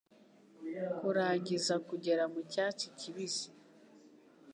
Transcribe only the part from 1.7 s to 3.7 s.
kugera mucyatsi kibisi